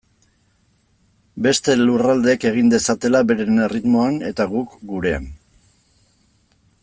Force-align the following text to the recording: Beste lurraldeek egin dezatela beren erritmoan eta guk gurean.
Beste 1.47 1.75
lurraldeek 1.81 2.47
egin 2.51 2.73
dezatela 2.75 3.23
beren 3.33 3.63
erritmoan 3.67 4.19
eta 4.31 4.49
guk 4.55 4.75
gurean. 4.95 5.31